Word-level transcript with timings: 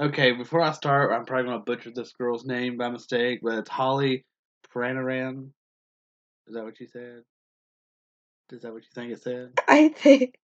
Okay, 0.00 0.32
before 0.32 0.62
I 0.62 0.72
start, 0.72 1.12
I'm 1.12 1.26
probably 1.26 1.50
gonna 1.50 1.62
butcher 1.62 1.90
this 1.90 2.12
girl's 2.12 2.46
name 2.46 2.78
by 2.78 2.88
mistake, 2.88 3.40
but 3.42 3.58
it's 3.58 3.68
Holly 3.68 4.24
Pranaran. 4.74 5.50
Is 6.46 6.54
that 6.54 6.64
what 6.64 6.80
you 6.80 6.86
said? 6.86 7.20
Is 8.50 8.62
that 8.62 8.72
what 8.72 8.82
you 8.82 8.88
think 8.94 9.12
it 9.12 9.22
said? 9.22 9.50
I 9.68 9.88
think 9.88 10.38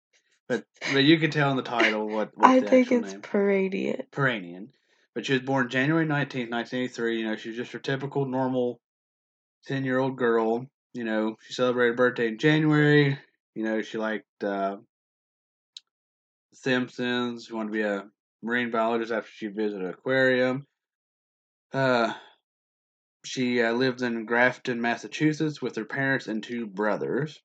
But 0.46 0.64
but 0.92 1.04
you 1.04 1.18
can 1.18 1.30
tell 1.30 1.50
in 1.50 1.56
the 1.56 1.62
title 1.62 2.06
what, 2.06 2.36
what 2.36 2.46
I 2.46 2.60
the 2.60 2.66
think 2.66 2.92
it's 2.92 3.12
name. 3.12 3.22
Peranian. 3.22 4.02
Peranian. 4.12 4.68
But 5.14 5.24
she 5.24 5.32
was 5.32 5.42
born 5.42 5.70
January 5.70 6.04
19th, 6.04 6.50
1983. 6.50 7.18
You 7.18 7.26
know, 7.26 7.36
she 7.36 7.48
was 7.48 7.56
just 7.56 7.72
your 7.72 7.80
typical 7.80 8.26
normal 8.26 8.78
10 9.64 9.86
year 9.86 9.98
old 9.98 10.18
girl. 10.18 10.66
You 10.92 11.04
know, 11.04 11.36
she 11.40 11.54
celebrated 11.54 11.92
her 11.92 11.96
birthday 11.96 12.28
in 12.28 12.36
January. 12.38 13.18
You 13.54 13.64
know, 13.64 13.80
she 13.80 13.96
liked 13.96 14.44
uh, 14.44 14.76
Simpsons. 16.52 17.46
She 17.46 17.54
wanted 17.54 17.68
to 17.68 17.72
be 17.72 17.82
a 17.82 18.04
marine 18.46 18.70
biologist 18.70 19.12
after 19.12 19.30
she 19.30 19.48
visited 19.48 19.90
aquarium. 19.90 20.64
Uh, 21.72 22.12
she 23.24 23.60
uh, 23.60 23.72
lived 23.72 24.02
in 24.02 24.24
Grafton, 24.24 24.80
Massachusetts 24.80 25.60
with 25.60 25.74
her 25.76 25.84
parents 25.84 26.28
and 26.28 26.42
two 26.42 26.66
brothers. 26.66 27.38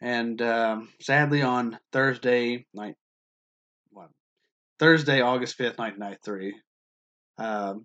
And 0.00 0.40
um, 0.40 0.88
sadly, 1.00 1.42
on 1.42 1.78
Thursday 1.92 2.66
night, 2.72 2.94
what, 3.90 4.08
Thursday, 4.78 5.20
August 5.20 5.56
fifth, 5.56 5.78
nineteen 5.78 5.98
ninety 5.98 6.18
three, 6.24 6.54
um, 7.36 7.84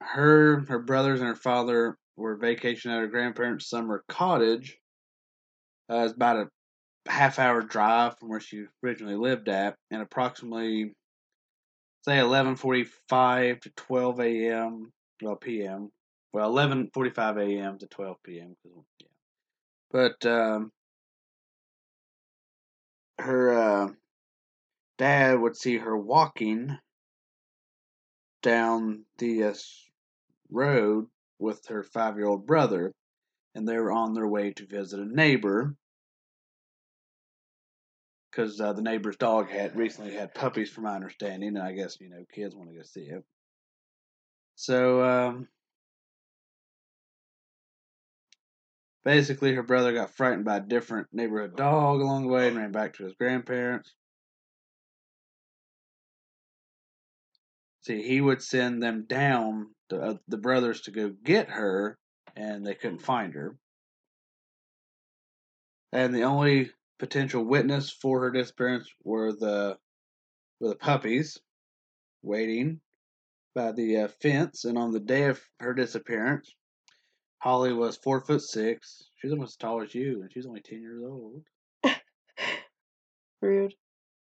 her, 0.00 0.64
her 0.68 0.78
brothers, 0.78 1.20
and 1.20 1.28
her 1.28 1.34
father 1.34 1.98
were 2.16 2.36
vacationing 2.36 2.96
at 2.96 3.00
her 3.00 3.08
grandparents' 3.08 3.68
summer 3.68 4.04
cottage. 4.08 4.78
Uh, 5.90 6.04
it's 6.04 6.14
about 6.14 6.36
a 6.36 6.46
half 7.06 7.38
hour 7.38 7.62
drive 7.62 8.18
from 8.18 8.28
where 8.28 8.40
she 8.40 8.64
originally 8.84 9.16
lived 9.16 9.48
at, 9.48 9.76
and 9.90 10.02
approximately 10.02 10.92
say 12.04 12.18
eleven 12.18 12.56
forty 12.56 12.84
five 13.08 13.60
to 13.60 13.70
twelve 13.70 14.20
a.m. 14.20 14.92
well 15.22 15.36
p.m. 15.36 15.90
Well, 16.32 16.48
eleven 16.48 16.90
forty 16.92 17.10
five 17.10 17.38
a.m. 17.38 17.78
to 17.78 17.86
twelve 17.86 18.16
p.m. 18.22 18.56
Yeah, 18.64 19.06
but 19.90 20.26
um, 20.26 20.70
her 23.18 23.52
uh, 23.52 23.88
dad 24.98 25.40
would 25.40 25.56
see 25.56 25.78
her 25.78 25.96
walking 25.96 26.78
down 28.42 29.04
the 29.18 29.44
uh, 29.44 29.54
road 30.50 31.06
with 31.38 31.66
her 31.68 31.82
five 31.82 32.16
year 32.16 32.26
old 32.26 32.46
brother, 32.46 32.92
and 33.54 33.68
they 33.68 33.76
were 33.76 33.92
on 33.92 34.14
their 34.14 34.28
way 34.28 34.52
to 34.52 34.66
visit 34.66 35.00
a 35.00 35.04
neighbor 35.04 35.74
because 38.40 38.60
uh, 38.60 38.72
the 38.72 38.82
neighbor's 38.82 39.16
dog 39.16 39.50
had 39.50 39.76
recently 39.76 40.14
had 40.14 40.34
puppies, 40.34 40.70
from 40.70 40.84
my 40.84 40.94
understanding, 40.94 41.56
and 41.56 41.58
I 41.58 41.72
guess 41.72 42.00
you 42.00 42.08
know 42.08 42.24
kids 42.34 42.54
want 42.54 42.70
to 42.70 42.76
go 42.76 42.82
see 42.82 43.02
it. 43.02 43.24
So 44.56 45.02
um, 45.02 45.48
basically, 49.04 49.54
her 49.54 49.62
brother 49.62 49.92
got 49.92 50.16
frightened 50.16 50.44
by 50.44 50.56
a 50.56 50.60
different 50.60 51.08
neighborhood 51.12 51.56
dog 51.56 52.00
along 52.00 52.22
the 52.22 52.32
way 52.32 52.48
and 52.48 52.56
ran 52.56 52.72
back 52.72 52.94
to 52.94 53.04
his 53.04 53.14
grandparents. 53.14 53.92
See, 57.82 58.02
he 58.02 58.20
would 58.20 58.42
send 58.42 58.82
them 58.82 59.06
down, 59.06 59.68
the, 59.88 60.00
uh, 60.00 60.14
the 60.28 60.36
brothers, 60.36 60.82
to 60.82 60.90
go 60.90 61.10
get 61.24 61.48
her, 61.48 61.98
and 62.36 62.66
they 62.66 62.74
couldn't 62.74 63.02
find 63.02 63.34
her. 63.34 63.56
And 65.92 66.14
the 66.14 66.22
only 66.22 66.70
potential 67.00 67.44
witness 67.44 67.90
for 67.90 68.20
her 68.20 68.30
disappearance 68.30 68.88
were 69.02 69.32
the 69.32 69.76
were 70.60 70.68
the 70.68 70.76
puppies 70.76 71.38
waiting 72.22 72.80
by 73.54 73.72
the 73.72 73.96
uh, 73.96 74.08
fence. 74.22 74.64
And 74.66 74.78
on 74.78 74.92
the 74.92 75.00
day 75.00 75.24
of 75.24 75.40
her 75.58 75.74
disappearance, 75.74 76.54
Holly 77.38 77.72
was 77.72 77.96
four 77.96 78.20
foot 78.20 78.42
six. 78.42 79.08
She's 79.16 79.32
almost 79.32 79.52
as 79.54 79.56
tall 79.56 79.82
as 79.82 79.94
you, 79.94 80.20
and 80.20 80.30
she's 80.32 80.46
only 80.46 80.60
ten 80.60 80.82
years 80.82 81.02
old. 81.02 81.42
Rude. 83.42 83.74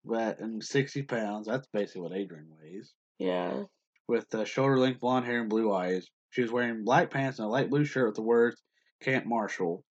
But 0.05 0.39
and 0.41 0.65
sixty 0.65 1.03
pounds. 1.03 1.47
That's 1.47 1.67
basically 1.73 2.03
what 2.03 2.13
Adrian 2.13 2.49
weighs. 2.63 2.95
Yeah. 3.19 3.65
with 4.07 4.33
uh, 4.35 4.45
shoulder 4.45 4.79
length 4.79 5.01
blonde 5.01 5.27
hair 5.27 5.41
and 5.41 5.51
blue 5.51 5.73
eyes. 5.73 6.07
She 6.31 6.43
was 6.43 6.53
wearing 6.53 6.85
black 6.85 7.11
pants 7.11 7.41
and 7.41 7.47
a 7.47 7.51
light 7.51 7.69
blue 7.69 7.85
shirt 7.85 8.07
with 8.07 8.15
the 8.15 8.23
words 8.23 8.63
Camp 9.03 9.27
Marshall. 9.27 9.85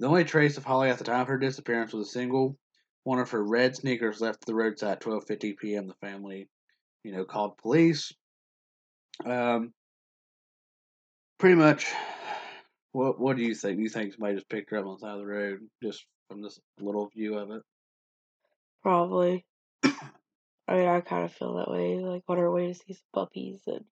The 0.00 0.08
only 0.08 0.24
trace 0.24 0.56
of 0.56 0.64
Holly 0.64 0.90
at 0.90 0.98
the 0.98 1.04
time 1.04 1.20
of 1.20 1.28
her 1.28 1.38
disappearance 1.38 1.92
was 1.92 2.08
a 2.08 2.10
single 2.10 2.56
one 3.04 3.18
of 3.18 3.30
her 3.30 3.42
red 3.42 3.74
sneakers 3.74 4.20
left 4.20 4.46
the 4.46 4.54
roadside 4.54 4.92
at 4.92 5.00
12:50 5.00 5.56
p.m. 5.58 5.88
The 5.88 5.94
family, 5.94 6.48
you 7.02 7.12
know, 7.12 7.24
called 7.24 7.58
police. 7.58 8.12
Um, 9.24 9.72
pretty 11.38 11.56
much. 11.56 11.92
What 12.92 13.18
What 13.18 13.36
do 13.36 13.42
you 13.42 13.54
think? 13.54 13.78
Do 13.78 13.82
you 13.82 13.88
think 13.88 14.12
somebody 14.12 14.34
just 14.34 14.48
picked 14.48 14.70
her 14.70 14.78
up 14.78 14.86
on 14.86 14.94
the 14.94 15.00
side 15.00 15.14
of 15.14 15.20
the 15.20 15.26
road 15.26 15.60
just 15.82 16.04
from 16.28 16.42
this 16.42 16.60
little 16.78 17.08
view 17.08 17.38
of 17.38 17.50
it? 17.50 17.62
Probably. 18.82 19.44
I 19.84 20.76
mean, 20.76 20.88
I 20.88 21.00
kind 21.00 21.24
of 21.24 21.32
feel 21.32 21.54
that 21.54 21.70
way. 21.70 21.98
Like 21.98 22.22
on 22.28 22.38
our 22.38 22.50
way 22.50 22.68
to 22.68 22.74
see 22.74 22.92
some 22.92 23.02
puppies, 23.12 23.62
and 23.66 23.84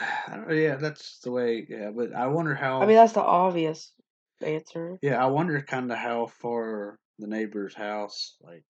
Uh, 0.30 0.52
yeah, 0.52 0.76
that's 0.76 1.18
the 1.20 1.30
way. 1.30 1.66
Yeah, 1.68 1.90
but 1.90 2.14
I 2.14 2.28
wonder 2.28 2.54
how. 2.54 2.80
I 2.82 2.86
mean 2.86 2.96
that's 2.96 3.12
the 3.14 3.22
obvious 3.22 3.92
answer. 4.40 4.98
Yeah, 5.02 5.22
I 5.22 5.26
wonder 5.26 5.60
kind 5.60 5.90
of 5.90 5.98
how 5.98 6.26
far 6.26 6.98
the 7.18 7.26
neighbor's 7.26 7.74
house, 7.74 8.36
like, 8.40 8.64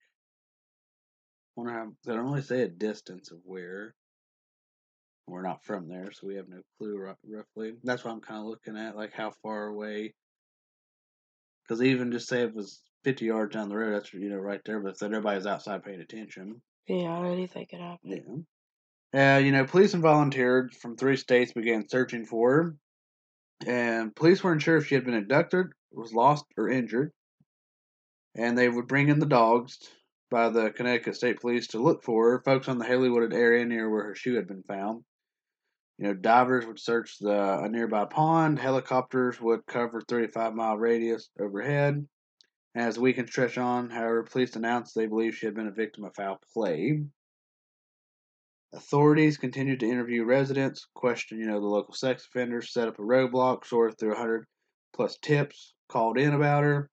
wonder 1.56 1.72
how, 1.72 1.92
they 2.04 2.14
don't 2.14 2.24
really 2.24 2.42
say 2.42 2.62
a 2.62 2.68
distance 2.68 3.30
of 3.30 3.38
where. 3.44 3.94
We're 5.26 5.42
not 5.42 5.64
from 5.64 5.86
there, 5.88 6.10
so 6.10 6.26
we 6.26 6.34
have 6.36 6.48
no 6.48 6.62
clue 6.78 6.98
roughly. 6.98 7.74
That's 7.84 8.04
what 8.04 8.12
I'm 8.12 8.20
kind 8.20 8.40
of 8.40 8.46
looking 8.46 8.76
at, 8.76 8.96
like 8.96 9.12
how 9.12 9.30
far 9.42 9.66
away. 9.66 10.14
Because 11.62 11.82
even 11.82 12.10
just 12.10 12.28
say 12.28 12.42
it 12.42 12.54
was 12.54 12.82
50 13.04 13.26
yards 13.26 13.52
down 13.54 13.68
the 13.68 13.76
road, 13.76 13.94
that's, 13.94 14.12
you 14.12 14.28
know, 14.28 14.38
right 14.38 14.60
there, 14.64 14.80
but 14.80 14.94
if 14.94 15.02
everybody's 15.02 15.46
outside 15.46 15.84
paying 15.84 16.00
attention. 16.00 16.60
Yeah, 16.88 17.24
anything 17.26 17.66
could 17.70 17.80
happen. 17.80 18.10
Yeah. 18.10 18.42
Uh, 19.12 19.40
you 19.42 19.50
know, 19.50 19.64
police 19.64 19.94
and 19.94 20.02
volunteers 20.02 20.76
from 20.76 20.96
three 20.96 21.16
states 21.16 21.52
began 21.52 21.88
searching 21.88 22.24
for 22.24 22.52
her. 22.52 22.76
And 23.66 24.14
police 24.14 24.42
weren't 24.42 24.62
sure 24.62 24.76
if 24.76 24.86
she 24.86 24.94
had 24.94 25.04
been 25.04 25.14
abducted, 25.14 25.66
was 25.92 26.14
lost, 26.14 26.44
or 26.56 26.68
injured. 26.68 27.12
And 28.36 28.56
they 28.56 28.68
would 28.68 28.86
bring 28.86 29.08
in 29.08 29.18
the 29.18 29.26
dogs 29.26 29.78
by 30.30 30.48
the 30.48 30.70
Connecticut 30.70 31.16
State 31.16 31.40
Police 31.40 31.68
to 31.68 31.82
look 31.82 32.04
for 32.04 32.30
her. 32.30 32.42
Folks 32.42 32.68
on 32.68 32.78
the 32.78 32.84
Haley 32.84 33.10
Wooded 33.10 33.34
area 33.34 33.64
near 33.64 33.90
where 33.90 34.04
her 34.04 34.14
shoe 34.14 34.36
had 34.36 34.46
been 34.46 34.62
found. 34.62 35.02
You 35.98 36.06
know, 36.06 36.14
divers 36.14 36.64
would 36.64 36.78
search 36.78 37.18
the 37.18 37.58
a 37.62 37.68
nearby 37.68 38.06
pond. 38.06 38.58
Helicopters 38.58 39.40
would 39.40 39.66
cover 39.66 40.00
35 40.00 40.54
mile 40.54 40.78
radius 40.78 41.28
overhead. 41.38 42.06
As 42.74 42.94
the 42.94 43.00
weekend 43.00 43.28
stretched 43.28 43.58
on, 43.58 43.90
however, 43.90 44.22
police 44.22 44.54
announced 44.54 44.94
they 44.94 45.06
believed 45.06 45.36
she 45.36 45.46
had 45.46 45.56
been 45.56 45.66
a 45.66 45.72
victim 45.72 46.04
of 46.04 46.14
foul 46.14 46.40
play. 46.54 47.02
Authorities 48.72 49.36
continued 49.36 49.80
to 49.80 49.88
interview 49.88 50.24
residents, 50.24 50.86
question, 50.94 51.38
you 51.38 51.46
know, 51.46 51.60
the 51.60 51.66
local 51.66 51.94
sex 51.94 52.24
offenders, 52.26 52.72
set 52.72 52.86
up 52.86 52.98
a 52.98 53.02
roadblock, 53.02 53.66
sorted 53.66 53.98
through 53.98 54.10
100 54.10 54.46
plus 54.94 55.18
tips 55.20 55.74
called 55.88 56.18
in 56.18 56.32
about 56.32 56.62
her, 56.62 56.88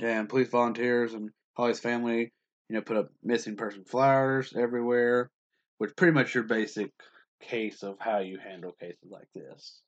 and 0.00 0.28
police 0.28 0.48
volunteers 0.48 1.14
and 1.14 1.30
Holly's 1.56 1.80
family, 1.80 2.32
you 2.68 2.76
know, 2.76 2.80
put 2.80 2.96
up 2.96 3.08
missing 3.24 3.56
person 3.56 3.84
flyers 3.84 4.52
everywhere, 4.56 5.30
which 5.78 5.96
pretty 5.96 6.12
much 6.12 6.34
your 6.34 6.44
basic 6.44 6.90
case 7.40 7.82
of 7.82 7.96
how 7.98 8.18
you 8.18 8.38
handle 8.38 8.72
cases 8.80 9.10
like 9.10 9.28
this. 9.34 9.80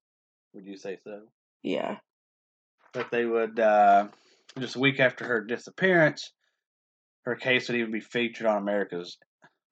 Would 0.54 0.66
you 0.66 0.76
say 0.76 0.98
so? 1.04 1.22
Yeah. 1.62 1.98
But 2.92 3.10
they 3.12 3.24
would 3.24 3.60
uh, 3.60 4.08
just 4.58 4.76
a 4.76 4.80
week 4.80 5.00
after 5.00 5.24
her 5.24 5.40
disappearance, 5.40 6.32
her 7.22 7.36
case 7.36 7.68
would 7.68 7.76
even 7.76 7.92
be 7.92 8.00
featured 8.00 8.46
on 8.46 8.58
America's 8.58 9.18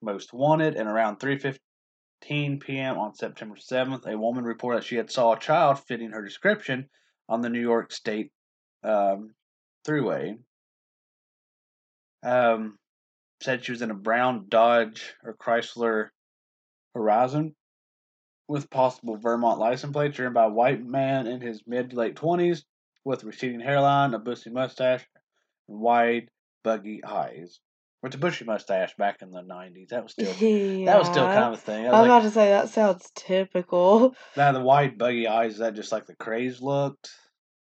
Most 0.05 0.33
Wanted, 0.33 0.77
and 0.77 0.89
around 0.89 1.19
3:15 1.19 2.61
p.m. 2.61 2.99
on 2.99 3.15
September 3.15 3.57
7th, 3.57 4.07
a 4.07 4.19
woman 4.19 4.45
reported 4.45 4.79
that 4.79 4.87
she 4.87 4.97
had 4.97 5.11
saw 5.11 5.33
a 5.33 5.39
child 5.39 5.81
fitting 5.81 6.11
her 6.11 6.23
description 6.23 6.89
on 7.29 7.41
the 7.41 7.49
New 7.49 7.61
York 7.61 7.93
State 7.93 8.33
um, 8.83 9.35
Thruway. 9.87 10.39
Um, 12.23 12.79
said 13.41 13.65
she 13.65 13.73
was 13.73 13.83
in 13.83 13.91
a 13.91 13.95
brown 13.95 14.47
Dodge 14.49 15.15
or 15.23 15.35
Chrysler 15.35 16.09
Horizon 16.95 17.55
with 18.49 18.71
possible 18.71 19.17
Vermont 19.17 19.59
license 19.59 19.93
plate, 19.93 20.15
driven 20.15 20.33
by 20.33 20.45
a 20.45 20.51
white 20.51 20.85
man 20.85 21.27
in 21.27 21.41
his 21.41 21.63
mid 21.67 21.91
to 21.91 21.97
late 21.97 22.17
20s 22.17 22.63
with 23.05 23.25
receding 23.25 23.61
hairline, 23.61 24.15
a 24.15 24.19
bushy 24.19 24.51
mustache, 24.51 25.07
and 25.69 25.79
wide, 25.79 26.31
buggy 26.63 27.05
eyes. 27.05 27.61
With 28.05 28.13
the 28.13 28.19
bushy 28.19 28.45
mustache 28.45 28.95
back 28.99 29.23
in 29.23 29.31
the 29.31 29.41
90s, 29.41 29.89
that 29.89 30.03
was 30.03 30.13
still 30.13 30.27
yeah. 30.47 30.85
that 30.85 30.99
was 30.99 31.09
still 31.09 31.25
kind 31.25 31.45
of 31.45 31.53
a 31.55 31.57
thing. 31.57 31.87
I 31.87 31.89
I 31.89 31.91
was 31.91 32.01
was 32.01 32.01
like, 32.03 32.11
about 32.11 32.23
to 32.29 32.31
say 32.33 32.49
that 32.51 32.69
sounds 32.69 33.11
typical. 33.15 34.15
now 34.37 34.53
the 34.53 34.61
wide, 34.61 34.99
buggy 34.99 35.27
eyes, 35.27 35.55
is 35.55 35.59
that 35.61 35.73
just 35.75 35.91
like 35.91 36.05
the 36.05 36.15
craze 36.15 36.61
looked? 36.61 37.11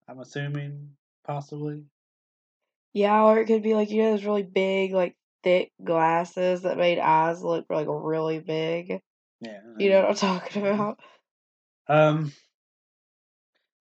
I'm 0.06 0.20
assuming, 0.20 0.90
possibly. 1.26 1.84
Yeah, 2.92 3.22
or 3.24 3.38
it 3.38 3.46
could 3.46 3.62
be 3.62 3.72
like 3.72 3.88
you 3.88 4.02
know 4.02 4.10
those 4.10 4.26
really 4.26 4.42
big, 4.42 4.92
like 4.92 5.16
thick 5.42 5.72
glasses 5.82 6.60
that 6.60 6.76
made 6.76 6.98
eyes 6.98 7.42
look 7.42 7.64
like 7.70 7.86
really 7.88 8.38
big. 8.38 9.00
Yeah. 9.40 9.60
You 9.78 9.88
know 9.88 10.00
what 10.02 10.10
I'm 10.10 10.14
talking 10.40 10.62
Mhm. 10.62 10.74
about? 10.74 11.00
Um, 11.88 12.32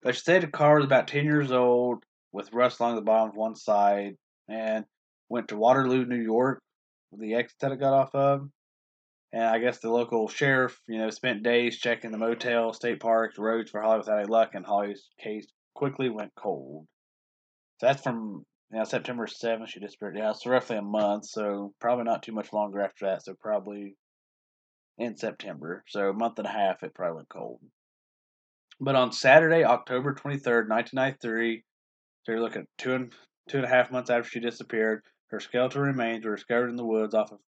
she 0.05 0.13
said 0.13 0.43
the 0.43 0.47
car 0.47 0.77
was 0.77 0.85
about 0.85 1.09
10 1.09 1.25
years 1.25 1.51
old 1.51 2.05
with 2.31 2.53
rust 2.53 2.79
along 2.79 2.95
the 2.95 3.01
bottom 3.01 3.31
of 3.31 3.35
one 3.35 3.57
side 3.57 4.15
and 4.47 4.85
went 5.29 5.49
to 5.49 5.57
Waterloo, 5.57 6.05
New 6.05 6.21
York, 6.21 6.61
the 7.17 7.35
exit 7.35 7.57
that 7.61 7.71
it 7.71 7.79
got 7.79 7.93
off 7.93 8.13
of. 8.15 8.49
And 9.33 9.43
I 9.43 9.59
guess 9.59 9.79
the 9.79 9.91
local 9.91 10.27
sheriff, 10.27 10.79
you 10.87 10.97
know, 10.97 11.09
spent 11.09 11.43
days 11.43 11.77
checking 11.77 12.11
the 12.11 12.17
motel, 12.17 12.73
state 12.73 12.99
parks, 12.99 13.37
roads 13.37 13.71
for 13.71 13.81
Holly 13.81 13.99
without 13.99 14.19
any 14.19 14.27
luck, 14.27 14.51
and 14.53 14.65
Holly's 14.65 15.09
case 15.19 15.47
quickly 15.75 16.09
went 16.09 16.31
cold. 16.35 16.85
So 17.79 17.87
that's 17.87 18.01
from 18.01 18.45
you 18.71 18.79
know, 18.79 18.85
September 18.85 19.27
7th, 19.27 19.67
she 19.67 19.79
disappeared. 19.79 20.17
Yeah, 20.17 20.33
so 20.33 20.49
roughly 20.49 20.77
a 20.77 20.81
month, 20.81 21.25
so 21.25 21.73
probably 21.79 22.05
not 22.05 22.23
too 22.23 22.33
much 22.33 22.51
longer 22.51 22.81
after 22.81 23.05
that. 23.05 23.23
So 23.23 23.33
probably 23.39 23.95
in 24.97 25.15
September. 25.15 25.83
So 25.87 26.09
a 26.09 26.13
month 26.13 26.39
and 26.39 26.47
a 26.47 26.51
half, 26.51 26.83
it 26.83 26.93
probably 26.93 27.17
went 27.17 27.29
cold. 27.29 27.59
But 28.79 28.95
on 28.95 29.11
Saturday, 29.11 29.63
October 29.63 30.13
23rd, 30.13 30.69
1993, 30.69 31.63
so 32.23 32.31
you're 32.31 32.41
looking 32.41 32.67
two 32.77 32.93
and, 32.93 33.13
two 33.49 33.57
and 33.57 33.65
a 33.65 33.69
half 33.69 33.91
months 33.91 34.09
after 34.09 34.29
she 34.29 34.39
disappeared, 34.39 35.01
her 35.29 35.39
skeletal 35.39 35.81
remains 35.81 36.25
were 36.25 36.35
discovered 36.35 36.69
in 36.69 36.75
the 36.75 36.85
woods 36.85 37.13
off 37.13 37.31
of 37.31 37.39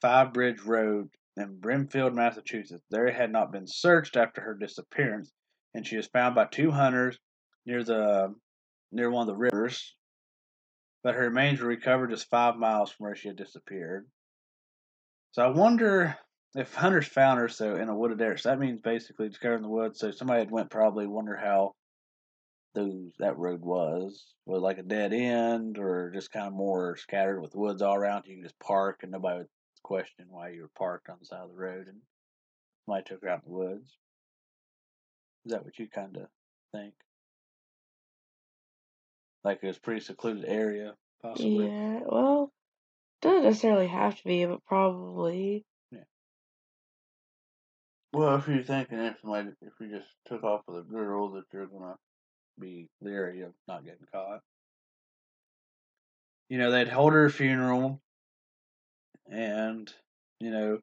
Five 0.00 0.32
Bridge 0.32 0.62
Road 0.62 1.10
in 1.36 1.60
Brimfield, 1.60 2.14
Massachusetts. 2.14 2.84
There 2.90 3.10
had 3.10 3.30
not 3.30 3.52
been 3.52 3.66
searched 3.66 4.16
after 4.16 4.40
her 4.40 4.54
disappearance, 4.54 5.32
and 5.74 5.86
she 5.86 5.96
was 5.96 6.06
found 6.06 6.34
by 6.34 6.46
two 6.46 6.70
hunters 6.70 7.18
near 7.66 7.82
the 7.84 8.34
near 8.90 9.10
one 9.10 9.22
of 9.22 9.26
the 9.26 9.36
rivers. 9.36 9.94
But 11.02 11.14
her 11.14 11.24
remains 11.24 11.60
were 11.60 11.68
recovered 11.68 12.10
just 12.10 12.28
five 12.30 12.56
miles 12.56 12.90
from 12.90 13.04
where 13.04 13.16
she 13.16 13.28
had 13.28 13.36
disappeared. 13.36 14.06
So 15.32 15.42
I 15.42 15.48
wonder 15.48 16.16
if 16.54 16.74
hunters 16.74 17.06
found 17.06 17.38
her 17.38 17.48
so 17.48 17.76
in 17.76 17.88
a 17.88 17.96
wooded 17.96 18.20
area. 18.20 18.38
So 18.38 18.48
that 18.48 18.58
means 18.58 18.80
basically 18.80 19.28
discovered 19.28 19.56
in 19.56 19.62
the 19.62 19.68
woods. 19.68 20.00
So 20.00 20.10
somebody 20.10 20.40
had 20.40 20.50
went 20.50 20.70
probably 20.70 21.06
wonder 21.06 21.36
how 21.36 21.74
those 22.74 23.12
that 23.18 23.38
road 23.38 23.60
was. 23.60 24.24
Was 24.46 24.62
like 24.62 24.78
a 24.78 24.82
dead 24.82 25.12
end 25.12 25.78
or 25.78 26.10
just 26.10 26.32
kind 26.32 26.46
of 26.46 26.52
more 26.52 26.96
scattered 26.96 27.40
with 27.40 27.54
woods 27.54 27.82
all 27.82 27.94
around. 27.94 28.24
You 28.26 28.36
can 28.36 28.42
just 28.42 28.58
park 28.58 29.00
and 29.02 29.12
nobody 29.12 29.38
would 29.38 29.48
question 29.82 30.26
why 30.28 30.50
you 30.50 30.62
were 30.62 30.70
parked 30.76 31.08
on 31.08 31.16
the 31.20 31.26
side 31.26 31.40
of 31.40 31.50
the 31.50 31.56
road 31.56 31.86
and 31.86 31.98
somebody 32.84 33.04
took 33.04 33.22
her 33.22 33.28
out 33.28 33.42
in 33.44 33.50
the 33.50 33.58
woods. 33.58 33.88
Is 35.46 35.52
that 35.52 35.64
what 35.64 35.78
you 35.78 35.88
kind 35.88 36.16
of 36.16 36.26
think? 36.72 36.94
Like 39.44 39.60
it 39.62 39.66
was 39.66 39.76
a 39.76 39.80
pretty 39.80 40.00
secluded 40.00 40.44
area, 40.46 40.94
possibly. 41.22 41.66
Yeah, 41.66 42.00
well, 42.04 42.52
doesn't 43.22 43.44
necessarily 43.44 43.86
have 43.86 44.16
to 44.16 44.24
be, 44.24 44.44
but 44.44 44.64
probably. 44.66 45.64
Well, 48.12 48.36
if 48.36 48.48
you're 48.48 48.62
thinking 48.62 48.98
if 48.98 49.20
somebody, 49.20 49.50
if 49.60 49.72
you 49.80 49.90
just 49.90 50.08
took 50.26 50.42
off 50.42 50.62
with 50.66 50.78
a 50.78 50.82
girl, 50.82 51.30
that 51.32 51.44
you're 51.52 51.66
gonna 51.66 51.94
be 52.60 52.88
leery 53.00 53.42
of 53.42 53.52
not 53.66 53.84
getting 53.84 54.06
caught. 54.12 54.40
You 56.48 56.58
know, 56.58 56.70
they'd 56.70 56.88
hold 56.88 57.12
her 57.12 57.28
funeral, 57.28 58.00
and 59.30 59.92
you 60.40 60.50
know, 60.50 60.78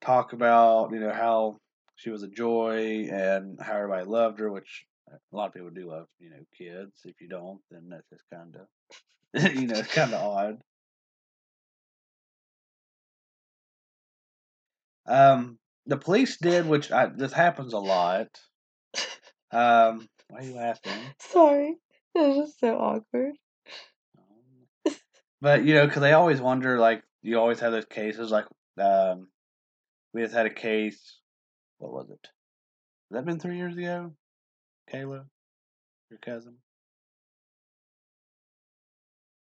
talk 0.00 0.32
about 0.32 0.92
you 0.92 1.00
know 1.00 1.12
how 1.12 1.56
she 1.96 2.10
was 2.10 2.22
a 2.22 2.28
joy 2.28 3.08
and 3.10 3.58
how 3.60 3.76
everybody 3.76 4.04
loved 4.04 4.38
her, 4.40 4.50
which 4.50 4.84
a 5.10 5.36
lot 5.36 5.48
of 5.48 5.54
people 5.54 5.70
do 5.70 5.90
love. 5.90 6.06
You 6.18 6.30
know, 6.30 6.44
kids. 6.56 7.00
If 7.04 7.20
you 7.20 7.28
don't, 7.28 7.60
then 7.70 7.88
that's 7.88 8.08
just 8.10 8.24
kind 8.32 8.56
of, 8.56 9.54
you 9.56 9.66
know, 9.66 9.78
it's 9.78 9.92
kind 9.94 10.14
of 10.14 10.22
odd. 10.22 10.58
Um, 15.06 15.58
the 15.86 15.96
police 15.96 16.38
did, 16.38 16.66
which 16.66 16.90
I, 16.90 17.06
this 17.06 17.32
happens 17.32 17.72
a 17.72 17.78
lot. 17.78 18.28
Um, 19.50 20.08
why 20.34 20.40
are 20.40 20.44
you 20.44 20.54
laughing? 20.54 20.92
Sorry, 21.20 21.76
it 22.14 22.18
was 22.18 22.36
just 22.36 22.60
so 22.60 22.76
awkward. 22.76 23.34
But 25.40 25.64
you 25.64 25.74
know, 25.74 25.86
because 25.86 26.02
I 26.02 26.12
always 26.12 26.40
wonder, 26.40 26.78
like 26.78 27.02
you 27.22 27.38
always 27.38 27.60
have 27.60 27.70
those 27.70 27.84
cases. 27.84 28.30
Like 28.30 28.46
um, 28.78 29.28
we 30.14 30.22
just 30.22 30.34
had 30.34 30.46
a 30.46 30.50
case. 30.50 31.18
What 31.78 31.92
was 31.92 32.08
it? 32.08 32.18
Has 32.22 33.12
that 33.12 33.26
been 33.26 33.38
three 33.38 33.58
years 33.58 33.76
ago? 33.76 34.12
Kayla, 34.90 35.26
your 36.10 36.18
cousin. 36.20 36.54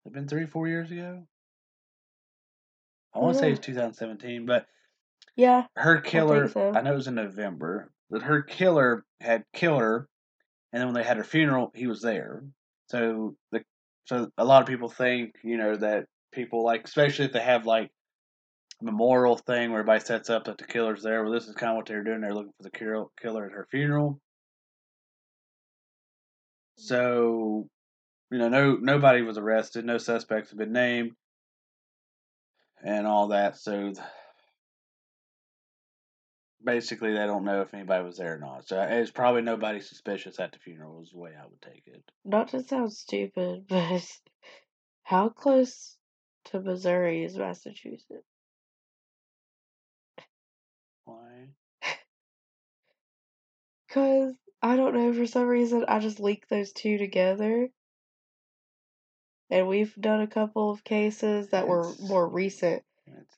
Has 0.04 0.12
it 0.12 0.14
been 0.14 0.28
three, 0.28 0.46
four 0.46 0.68
years 0.68 0.92
ago? 0.92 1.24
I 3.16 3.20
want 3.20 3.34
to 3.34 3.40
say 3.40 3.52
it's 3.52 3.66
2017, 3.66 4.46
but 4.46 4.68
Yeah, 5.36 5.66
her 5.76 6.00
killer. 6.00 6.48
so. 6.48 6.74
I 6.76 6.82
know 6.82 6.94
it 6.94 6.96
was 6.96 7.08
in 7.08 7.16
November. 7.16 7.92
But 8.10 8.22
her 8.22 8.42
killer 8.44 9.04
had 9.20 9.44
killed 9.54 9.82
her, 9.82 10.08
and 10.72 10.80
then 10.82 10.88
when 10.88 10.96
they 10.96 11.04
had 11.04 11.18
her 11.18 11.24
funeral, 11.24 11.72
he 11.74 11.88
was 11.88 12.02
there. 12.02 12.44
So 12.90 13.36
the 13.52 13.64
so 14.06 14.30
a 14.38 14.46
lot 14.46 14.62
of 14.62 14.68
people 14.68 14.90
think 14.90 15.36
you 15.44 15.58
know 15.58 15.76
that 15.76 16.06
people 16.32 16.64
like, 16.64 16.86
especially 16.86 17.26
if 17.26 17.34
they 17.34 17.42
have 17.42 17.66
like 17.66 17.90
a 18.82 18.86
memorial 18.86 19.38
thing 19.38 19.72
where 19.72 19.80
everybody 19.80 20.04
sets 20.04 20.30
up 20.30 20.46
that 20.46 20.58
the 20.58 20.66
killer's 20.66 21.04
there. 21.04 21.24
Well, 21.24 21.34
this 21.34 21.48
is 21.48 21.56
kind 21.56 21.72
of 21.72 21.78
what 21.78 21.86
they're 21.88 22.04
doing. 22.04 22.22
They're 22.22 22.34
looking 22.34 22.54
for 22.58 22.64
the 22.64 22.72
kill- 22.72 23.12
killer 23.22 23.46
at 23.46 23.52
her 23.54 23.68
funeral. 23.72 24.20
So 26.78 27.68
you 28.32 28.38
know, 28.38 28.50
no 28.50 28.76
nobody 28.76 29.22
was 29.22 29.38
arrested, 29.38 29.86
no 29.86 29.98
suspects 29.98 30.52
have 30.52 30.60
been 30.60 30.74
named, 30.74 31.12
and 32.84 33.08
all 33.08 33.30
that. 33.30 33.58
So 33.58 33.94
basically, 36.68 37.14
they 37.14 37.26
don't 37.26 37.46
know 37.46 37.62
if 37.62 37.74
anybody 37.74 38.04
was 38.04 38.18
there 38.18 38.36
or 38.36 38.40
not. 38.40 38.68
So 38.68 38.80
it's 38.80 39.10
probably 39.10 39.42
nobody 39.42 39.80
suspicious 39.80 40.40
at 40.40 40.52
the 40.52 40.60
funeral. 40.60 41.02
Is 41.02 41.12
the 41.12 41.18
way 41.18 41.32
I 41.36 41.46
would 41.46 41.62
take 41.62 41.84
it. 41.88 42.04
Not 42.24 42.50
to 42.50 42.62
sound 42.62 42.94
stupid, 42.94 43.66
but 43.70 44.06
how 45.04 45.30
close 45.30 45.98
to 46.46 46.60
Missouri 46.60 47.24
is 47.24 47.36
Massachusetts? 47.36 48.28
Why? 51.06 51.48
Because 53.88 54.36
I 54.62 54.76
don't 54.76 54.94
know, 54.94 55.14
for 55.14 55.26
some 55.26 55.48
reason, 55.48 55.86
I 55.88 56.00
just 56.00 56.20
link 56.20 56.44
those 56.50 56.74
two 56.74 56.98
together. 56.98 57.70
And 59.50 59.66
we've 59.66 59.96
done 59.96 60.20
a 60.20 60.28
couple 60.28 60.70
of 60.70 60.84
cases 60.84 61.52
that 61.52 61.70
were 61.70 61.90
more 62.02 62.28
recent 62.28 62.84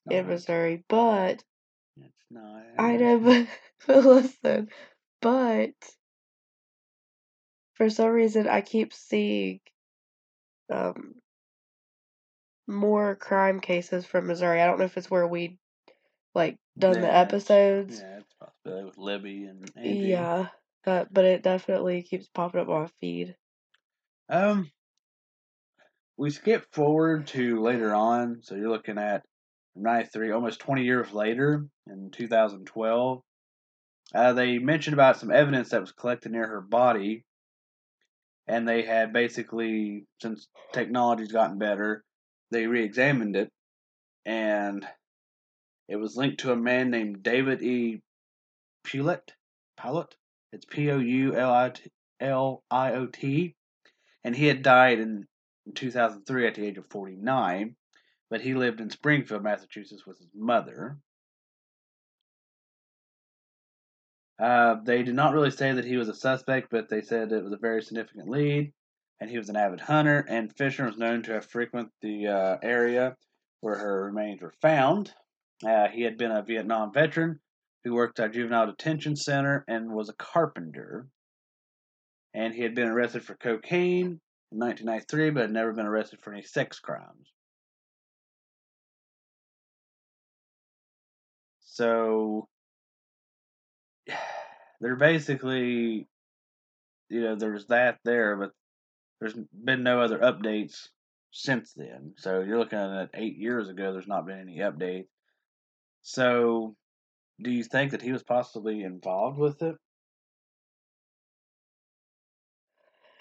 in. 0.10 0.25
Missouri, 0.25 0.84
but 0.88 1.34
It's 1.34 1.44
not. 2.32 2.64
I 2.78 2.96
know, 2.98 3.20
but, 3.20 3.48
but 3.88 4.06
listen, 4.06 4.70
but 5.22 5.72
for 7.74 7.90
some 7.90 8.10
reason, 8.10 8.48
I 8.48 8.62
keep 8.62 8.94
seeing 8.94 9.60
um 10.70 11.16
more 12.68 13.16
crime 13.16 13.60
cases 13.60 14.06
from 14.06 14.28
Missouri. 14.28 14.62
I 14.62 14.68
don't 14.68 14.78
know 14.80 14.86
if 14.86 14.98
it's 14.98 15.10
where 15.10 15.28
we 15.28 15.58
like 16.36 16.58
done 16.78 16.94
the 16.94 17.00
Yeah, 17.02 17.24
it's- 17.24 17.28
episodes. 17.28 18.00
Yeah, 18.00 18.18
it's 18.20 18.34
possible 18.34 18.86
with 18.86 18.98
Libby 18.98 19.46
and 19.46 19.72
Angie. 19.76 20.08
Yeah, 20.10 20.48
but 20.84 21.12
but 21.14 21.26
it 21.26 21.42
definitely 21.44 22.04
keeps 22.04 22.28
popping 22.28 22.62
up 22.62 22.70
on 22.70 22.82
my 22.84 22.90
feed. 23.02 23.36
Um, 24.30 24.70
we 26.18 26.30
skip 26.30 26.72
forward 26.72 27.28
to 27.28 27.60
later 27.62 27.94
on, 27.96 28.42
so 28.44 28.56
you're 28.56 28.70
looking 28.70 29.00
at 29.00 29.24
93, 29.76 30.32
almost 30.32 30.60
20 30.60 30.84
years 30.84 31.12
later 31.12 31.66
in 31.88 32.12
2012. 32.12 33.22
Uh, 34.14 34.34
they 34.34 34.58
mentioned 34.58 34.94
about 34.94 35.18
some 35.18 35.32
evidence 35.32 35.70
that 35.70 35.82
was 35.82 35.92
collected 35.92 36.32
near 36.32 36.48
her 36.48 36.62
body, 36.62 37.24
and 38.48 38.68
they 38.68 38.82
had 38.82 39.14
basically, 39.14 40.06
since 40.22 40.48
technology's 40.74 41.32
gotten 41.32 41.60
better, 41.60 42.04
they 42.52 42.66
re 42.66 42.84
examined 42.84 43.36
it, 43.36 43.52
and 44.26 44.88
it 45.88 45.98
was 45.98 46.18
linked 46.18 46.40
to 46.42 46.52
a 46.52 46.56
man 46.56 46.90
named 46.90 47.24
David 47.24 47.62
E. 47.62 48.02
Pouliot. 48.86 49.32
Pouliot? 49.80 50.14
It's 50.52 50.66
P 50.66 50.90
O 50.92 50.98
U 50.98 51.36
L 51.36 52.64
I 52.72 52.92
O 52.94 53.06
T. 53.08 53.56
And 54.24 54.36
he 54.36 54.48
had 54.48 54.64
died 54.64 55.00
in 55.00 55.28
2003 55.76 56.48
at 56.48 56.56
the 56.56 56.66
age 56.66 56.78
of 56.78 56.86
49, 56.90 57.76
but 58.30 58.42
he 58.42 58.54
lived 58.54 58.80
in 58.80 58.90
Springfield, 58.90 59.44
Massachusetts 59.44 60.06
with 60.06 60.20
his 60.20 60.30
mother. 60.36 60.98
Uh, 64.40 64.76
they 64.84 65.04
did 65.04 65.16
not 65.16 65.34
really 65.34 65.52
say 65.52 65.74
that 65.74 65.86
he 65.86 65.98
was 65.98 66.08
a 66.08 66.14
suspect, 66.14 66.70
but 66.70 66.88
they 66.90 67.02
said 67.02 67.32
it 67.32 67.44
was 67.44 67.52
a 67.52 67.58
very 67.58 67.82
significant 67.82 68.30
lead, 68.30 68.72
and 69.20 69.30
he 69.30 69.38
was 69.38 69.50
an 69.50 69.58
avid 69.58 69.82
hunter. 69.82 70.26
And 70.30 70.56
Fisher 70.56 70.86
was 70.86 70.98
known 70.98 71.24
to 71.24 71.34
have 71.34 71.46
frequented 71.46 71.92
the 72.02 72.28
uh, 72.28 72.58
area 72.64 73.18
where 73.60 73.78
her 73.78 74.06
remains 74.06 74.42
were 74.42 74.54
found. 74.62 75.14
Uh, 75.66 75.90
he 75.90 76.04
had 76.04 76.18
been 76.18 76.32
a 76.32 76.42
Vietnam 76.42 76.94
veteran 76.94 77.42
who 77.84 77.94
worked 77.94 78.20
at 78.20 78.30
a 78.30 78.34
juvenile 78.34 78.68
detention 78.68 79.16
center 79.16 79.66
and 79.68 79.92
was 79.92 80.08
a 80.08 80.14
carpenter. 80.14 81.08
And 82.34 82.54
he 82.54 82.62
had 82.62 82.76
been 82.76 82.88
arrested 82.88 83.24
for 83.24 83.36
cocaine 83.36 84.22
in 84.52 84.60
1993, 84.60 85.32
but 85.32 85.42
had 85.42 85.52
never 85.52 85.74
been 85.74 85.86
arrested 85.86 86.20
for 86.22 86.32
any 86.32 86.44
sex 86.44 86.80
crimes. 86.80 87.34
So 91.80 92.50
they're 94.82 94.98
basically, 94.98 96.10
you 97.10 97.22
know, 97.22 97.36
there's 97.36 97.68
that 97.68 98.00
there, 98.04 98.36
but 98.36 98.52
there's 99.22 99.36
been 99.54 99.84
no 99.84 100.02
other 100.02 100.20
updates 100.20 100.88
since 101.32 101.72
then. 101.74 102.16
So 102.18 102.42
you're 102.42 102.60
looking 102.60 102.80
at 102.80 103.12
eight 103.14 103.38
years 103.38 103.70
ago, 103.70 103.94
there's 103.94 104.08
not 104.08 104.26
been 104.26 104.40
any 104.40 104.58
updates. 104.58 105.08
So 106.02 106.76
do 107.42 107.50
you 107.50 107.64
think 107.64 107.92
that 107.92 108.02
he 108.02 108.12
was 108.12 108.24
possibly 108.24 108.84
involved 108.84 109.38
with 109.38 109.62
it? 109.62 109.76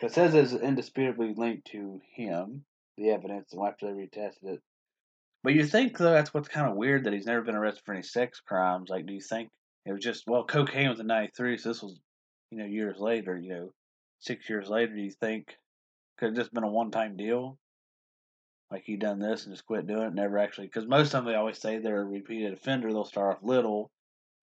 It 0.03 0.13
says 0.13 0.35
it's 0.35 0.53
indisputably 0.53 1.33
linked 1.37 1.69
to 1.69 2.01
him, 2.13 2.65
the 2.97 3.11
evidence, 3.11 3.53
and 3.53 3.63
after 3.65 3.87
they 3.87 3.93
retested 3.93 4.55
it. 4.55 4.63
But 5.45 5.55
you 5.55 5.65
think 5.65 5.97
though 5.97 6.11
that's 6.11 6.35
what's 6.35 6.49
kind 6.49 6.69
of 6.69 6.77
weird 6.77 7.05
that 7.05 7.13
he's 7.13 7.27
never 7.27 7.43
been 7.43 7.55
arrested 7.55 7.83
for 7.85 7.95
any 7.95 8.03
sex 8.03 8.41
crimes. 8.41 8.91
Like, 8.91 9.07
do 9.07 9.13
you 9.13 9.21
think 9.21 9.49
it 9.87 9.93
was 9.93 10.03
just 10.03 10.25
well, 10.27 10.45
cocaine 10.45 10.91
was 10.91 11.01
in 11.01 11.07
'93, 11.07 11.59
so 11.59 11.69
this 11.69 11.83
was, 11.83 11.99
you 12.51 12.59
know, 12.59 12.67
years 12.67 12.99
later. 12.99 13.39
You 13.39 13.49
know, 13.49 13.73
six 14.21 14.49
years 14.49 14.69
later. 14.69 14.95
Do 14.95 15.01
you 15.01 15.13
think 15.13 15.57
could 16.19 16.27
have 16.27 16.37
just 16.37 16.53
been 16.53 16.65
a 16.65 16.69
one-time 16.69 17.17
deal? 17.17 17.57
Like 18.71 18.83
he 18.85 18.97
done 18.97 19.19
this 19.19 19.47
and 19.47 19.55
just 19.55 19.65
quit 19.65 19.87
doing 19.87 20.03
it, 20.03 20.15
never 20.15 20.39
actually. 20.39 20.67
Because 20.67 20.87
most 20.87 21.15
of 21.15 21.25
them 21.25 21.33
they 21.33 21.39
always 21.39 21.59
say 21.59 21.79
they're 21.79 22.03
a 22.03 22.05
repeated 22.05 22.53
offender. 22.53 22.93
They'll 22.93 23.05
start 23.05 23.37
off 23.37 23.43
little, 23.43 23.91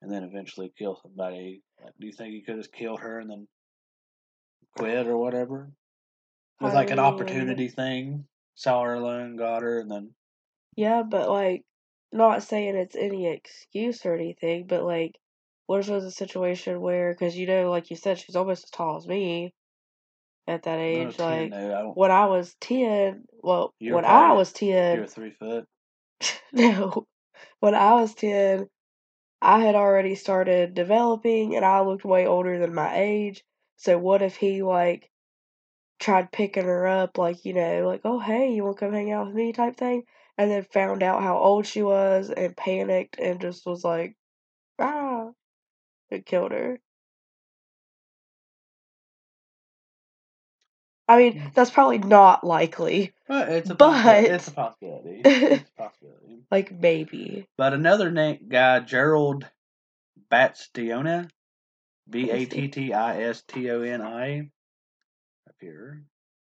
and 0.02 0.12
then 0.12 0.24
eventually 0.24 0.74
kill 0.78 1.00
somebody. 1.02 1.62
Like, 1.84 1.94
do 2.00 2.08
you 2.08 2.14
think 2.14 2.34
he 2.34 2.42
could 2.42 2.56
have 2.56 2.64
just 2.64 2.74
killed 2.74 3.02
her 3.02 3.20
and 3.20 3.30
then 3.30 3.48
quit 4.78 5.08
or 5.08 5.18
whatever? 5.18 5.70
It 6.60 6.64
was 6.64 6.74
like 6.74 6.90
an 6.90 7.00
opportunity 7.00 7.68
thing. 7.68 8.25
Saw 8.56 8.84
her 8.84 8.94
alone, 8.94 9.36
got 9.36 9.62
her, 9.62 9.80
and 9.80 9.92
then 9.92 10.12
Yeah, 10.75 11.03
but 11.03 11.29
like, 11.29 11.63
not 12.12 12.44
saying 12.44 12.75
it's 12.75 12.96
any 12.96 13.27
excuse 13.27 14.05
or 14.05 14.13
anything, 14.13 14.67
but 14.67 14.84
like, 14.84 15.15
what 15.67 15.79
if 15.79 15.89
it 15.89 15.94
was 15.94 16.03
a 16.05 16.12
situation 16.12 16.82
where, 16.82 17.12
because 17.12 17.36
you 17.38 17.48
know, 17.48 17.70
like 17.72 17.89
you 17.89 17.96
said, 17.96 18.20
she's 18.20 18.36
almost 18.36 18.65
as 18.65 18.70
tall 18.72 18.98
as 18.98 19.08
me 19.08 19.53
at 20.48 20.63
that 20.63 20.79
age. 20.79 21.17
10, 21.17 21.25
Like, 21.25 21.51
no, 21.51 21.58
I 21.58 21.82
don't, 21.82 21.98
when 21.98 22.12
I 22.12 22.25
was 22.25 22.55
10, 22.62 23.24
well, 23.41 23.74
when 23.79 24.05
I 24.05 24.10
probably- 24.10 24.38
was 24.38 24.62
you 24.62 24.72
10, 24.74 25.00
were 25.00 25.08
three 25.08 25.32
foot. 25.32 25.65
no, 26.53 27.08
when 27.60 27.75
I 27.75 27.94
was 27.94 28.13
10, 28.13 28.67
I 29.41 29.60
had 29.62 29.75
already 29.75 30.15
started 30.15 30.74
developing 30.74 31.55
and 31.55 31.65
I 31.65 31.82
looked 31.82 32.05
way 32.05 32.25
older 32.25 32.60
than 32.60 32.74
my 32.74 32.98
age. 32.98 33.44
So 33.77 33.98
what 33.98 34.22
if 34.22 34.36
he 34.38 34.62
like 34.63 35.10
tried 36.00 36.32
picking 36.32 36.65
her 36.65 36.88
up, 36.88 37.17
like, 37.17 37.46
you 37.46 37.53
know, 37.53 37.86
like, 37.88 38.01
oh, 38.03 38.20
hey, 38.20 38.53
you 38.53 38.63
want 38.63 38.77
to 38.77 38.86
come 38.86 38.94
hang 38.94 39.12
out 39.12 39.27
with 39.27 39.36
me 39.36 39.51
type 39.51 39.75
thing? 39.77 40.03
And 40.38 40.51
then 40.51 40.63
found 40.63 41.01
out 41.01 41.24
how 41.24 41.38
old 41.38 41.65
she 41.65 41.82
was 41.82 42.30
and 42.30 42.56
panicked 42.58 43.18
and 43.20 43.39
just 43.39 43.65
was 43.65 43.84
like, 43.86 44.15
ah, 44.80 45.30
it 46.10 46.25
killed 46.25 46.51
her. 46.51 46.80
I 51.08 51.18
mean, 51.18 51.51
that's 51.54 51.70
probably 51.70 52.00
not 52.00 52.44
likely. 52.44 53.13
But 53.27 53.50
it's 53.50 53.70
a 53.70 53.75
But- 53.75 54.24
it's 54.25 54.48
a 54.48 54.51
possibility. 54.51 55.22
It's 55.24 55.70
a 55.70 55.74
possibility. 55.82 56.44
Like, 56.51 56.72
maybe. 56.72 57.48
But 57.58 57.74
another 57.74 58.12
name 58.12 58.39
guy, 58.50 58.80
Gerald 58.80 59.48
Bastiona, 60.32 61.30
B 62.10 62.30
A 62.32 62.46
T 62.46 62.68
T 62.68 62.94
I 62.94 63.22
S 63.24 63.44
T 63.48 63.70
O 63.70 63.82
N 63.82 64.01
I, 64.01 64.50
up 65.48 65.56
here. 65.60 66.04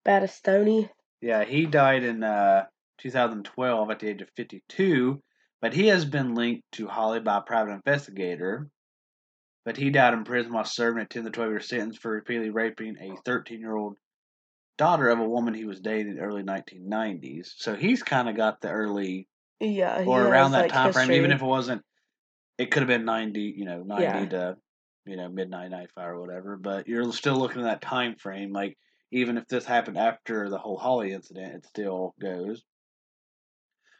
Battistoni. 0.07 0.89
Yeah, 1.21 1.45
he 1.45 1.67
died 1.67 2.05
in 2.05 2.23
uh, 2.23 2.67
2012 2.99 3.91
at 3.91 4.01
the 4.01 4.09
age 4.09 4.23
of 4.23 4.31
52, 4.37 5.23
but 5.61 5.75
he 5.75 5.87
has 5.89 6.05
been 6.05 6.35
linked 6.35 6.71
to 6.73 6.89
Holly 6.89 7.21
by 7.21 7.39
a 7.39 7.43
private 7.43 7.73
investigator. 7.73 8.71
But 9.67 9.77
he 9.77 9.91
died 9.91 10.15
in 10.15 10.25
prison 10.25 10.53
while 10.55 10.65
serving 10.65 11.03
a 11.03 11.07
10 11.07 11.25
to 11.25 11.31
12 11.31 11.51
year 11.51 11.61
sentence 11.61 11.99
for 11.99 12.11
repeatedly 12.13 12.51
raping 12.51 12.97
a 12.99 13.17
13 13.17 13.61
year 13.61 13.77
old 13.77 13.99
daughter 14.79 15.09
of 15.11 15.21
a 15.21 15.29
woman 15.29 15.55
he 15.55 15.65
was 15.67 15.81
dating 15.81 16.11
in 16.11 16.17
the 16.17 16.23
early 16.23 16.43
1990s. 16.43 17.55
So 17.59 17.75
he's 17.77 18.03
kind 18.03 18.29
of 18.29 18.37
got 18.37 18.61
the 18.61 18.71
early 18.71 19.29
Yeah, 19.61 19.99
or 20.05 20.27
around 20.27 20.53
that 20.53 20.69
like, 20.69 20.71
time 20.71 20.93
frame, 20.93 21.13
even 21.13 21.33
if 21.33 21.43
it 21.43 21.47
wasn't, 21.47 21.85
it 22.59 22.71
could 22.71 22.83
have 22.83 22.89
been 22.89 23.05
90, 23.05 23.43
you 23.57 23.65
know, 23.65 23.83
90 23.83 24.27
Yeah. 24.27 24.29
to, 24.29 24.59
you 25.07 25.17
know, 25.17 25.29
mid 25.29 25.51
95 25.51 26.09
or 26.11 26.21
whatever. 26.21 26.57
But 26.57 26.89
you're 26.89 27.13
still 27.13 27.37
looking 27.37 27.63
at 27.63 27.65
that 27.65 27.83
time 27.83 28.17
frame. 28.17 28.53
Like, 28.53 28.79
even 29.13 29.39
if 29.39 29.47
this 29.49 29.65
happened 29.67 29.99
after 29.99 30.51
the 30.51 30.59
whole 30.59 30.79
Holly 30.79 31.13
incident, 31.13 31.55
it 31.57 31.67
still 31.67 32.15
goes. 32.21 32.65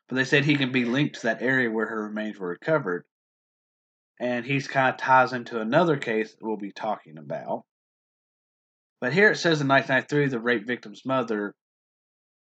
But 0.09 0.17
they 0.17 0.25
said 0.25 0.45
he 0.45 0.57
can 0.57 0.73
be 0.73 0.85
linked 0.85 1.17
to 1.17 1.23
that 1.23 1.43
area 1.43 1.71
where 1.71 1.87
her 1.87 2.05
remains 2.05 2.39
were 2.39 2.49
recovered. 2.49 3.05
And 4.21 4.47
he's 4.47 4.69
kind 4.69 4.89
of 4.89 4.99
ties 4.99 5.33
into 5.33 5.61
another 5.61 5.97
case 5.97 6.33
that 6.33 6.43
we'll 6.43 6.57
be 6.57 6.73
talking 6.73 7.19
about. 7.19 7.65
But 9.01 9.13
here 9.13 9.31
it 9.33 9.37
says 9.37 9.61
in 9.61 9.69
1993, 9.69 10.29
the 10.29 10.41
rape 10.41 10.67
victim's 10.67 11.05
mother 11.05 11.55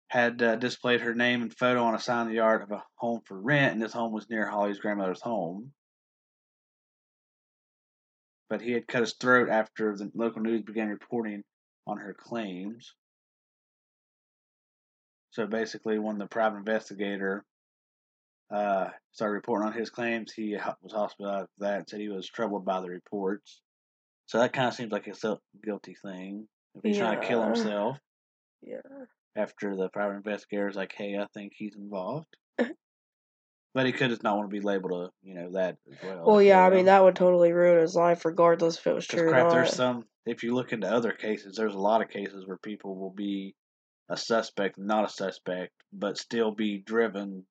had 0.08 0.40
uh, 0.40 0.56
displayed 0.56 1.00
her 1.00 1.14
name 1.14 1.42
and 1.42 1.54
photo 1.54 1.82
on 1.82 1.94
a 1.94 1.98
sign 1.98 2.22
in 2.22 2.28
the 2.28 2.36
yard 2.36 2.62
of 2.62 2.70
a 2.70 2.82
home 2.94 3.20
for 3.24 3.38
rent, 3.38 3.72
and 3.72 3.82
this 3.82 3.92
home 3.92 4.12
was 4.12 4.30
near 4.30 4.46
Holly's 4.46 4.78
grandmother's 4.78 5.20
home. 5.20 5.72
But 8.48 8.62
he 8.62 8.72
had 8.72 8.86
cut 8.86 9.00
his 9.00 9.14
throat 9.14 9.48
after 9.48 9.96
the 9.96 10.10
local 10.14 10.40
news 10.40 10.62
began 10.62 10.88
reporting 10.88 11.42
on 11.86 11.98
her 11.98 12.14
claims. 12.14 12.94
So 15.30 15.46
basically, 15.46 15.98
when 15.98 16.18
the 16.18 16.26
private 16.26 16.58
investigator 16.58 17.44
uh, 18.50 18.88
started 19.12 19.34
reporting 19.34 19.68
on 19.68 19.74
his 19.74 19.90
claims, 19.90 20.32
he 20.32 20.56
was 20.82 20.92
hospitalized 20.92 21.48
for 21.56 21.64
that 21.64 21.78
and 21.78 21.88
said 21.88 22.00
he 22.00 22.08
was 22.08 22.28
troubled 22.28 22.64
by 22.64 22.80
the 22.80 22.88
reports. 22.88 23.60
So 24.26 24.38
that 24.38 24.52
kind 24.52 24.68
of 24.68 24.74
seems 24.74 24.92
like 24.92 25.06
a 25.06 25.14
self 25.14 25.40
guilty 25.64 25.94
thing. 25.94 26.48
If 26.74 26.82
he's 26.84 26.98
trying 26.98 27.20
to 27.20 27.26
kill 27.26 27.42
himself 27.42 27.96
Yeah. 28.62 28.80
after 29.34 29.76
the 29.76 29.88
private 29.88 30.16
investigator 30.16 30.68
is 30.68 30.76
like, 30.76 30.92
hey, 30.96 31.16
I 31.16 31.26
think 31.32 31.52
he's 31.56 31.74
involved. 31.74 32.26
but 33.74 33.86
he 33.86 33.92
could 33.92 34.10
just 34.10 34.22
not 34.22 34.36
want 34.36 34.50
to 34.50 34.54
be 34.54 34.60
labeled 34.64 34.92
a, 34.92 35.26
you 35.26 35.34
know, 35.34 35.52
that 35.52 35.78
as 35.90 35.98
well. 36.02 36.24
Well, 36.26 36.42
yeah, 36.42 36.64
I 36.64 36.70
mean, 36.70 36.86
that 36.86 37.02
would 37.02 37.16
totally 37.16 37.52
ruin 37.52 37.80
his 37.80 37.94
life, 37.94 38.24
regardless 38.24 38.78
if 38.78 38.86
it 38.86 38.94
was 38.94 39.06
true 39.06 39.28
or 39.28 39.30
crap, 39.30 39.44
not. 39.46 39.52
there's 39.52 39.74
some. 39.74 40.04
If 40.26 40.42
you 40.42 40.54
look 40.54 40.72
into 40.72 40.88
other 40.88 41.12
cases, 41.12 41.56
there's 41.56 41.74
a 41.74 41.78
lot 41.78 42.02
of 42.02 42.08
cases 42.08 42.46
where 42.46 42.58
people 42.58 42.96
will 42.96 43.12
be 43.12 43.54
a 44.08 44.16
suspect, 44.16 44.76
not 44.78 45.04
a 45.04 45.08
suspect, 45.08 45.72
but 45.92 46.18
still 46.18 46.50
be 46.52 46.78
driven 46.78 47.44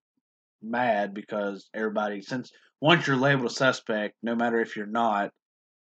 mad 0.61 1.13
because 1.13 1.69
everybody. 1.73 2.21
Since 2.21 2.51
once 2.81 3.07
you're 3.07 3.15
labeled 3.15 3.51
a 3.51 3.53
suspect, 3.53 4.15
no 4.21 4.35
matter 4.35 4.59
if 4.59 4.75
you're 4.75 4.85
not, 4.85 5.31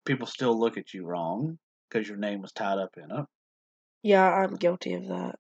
people 0.06 0.28
still 0.28 0.60
look 0.60 0.78
at 0.78 0.94
you 0.94 1.06
wrong 1.06 1.58
because 1.90 2.08
your 2.08 2.18
name 2.18 2.42
was 2.42 2.52
tied 2.52 2.80
up 2.80 2.92
in 2.98 3.12
it. 3.12 3.26
Yeah, 4.04 4.28
I'm 4.30 4.56
guilty 4.56 4.94
of 4.94 5.08
that. 5.08 5.36